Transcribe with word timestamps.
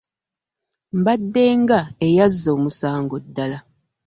Mbadde 0.97 1.43
nga 1.61 1.79
eyazza 2.07 2.49
omusango 2.57 3.15
ddala. 3.25 3.57